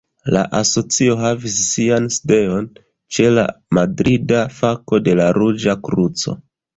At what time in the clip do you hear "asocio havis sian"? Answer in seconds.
0.59-2.07